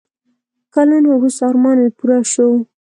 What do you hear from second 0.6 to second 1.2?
کلونه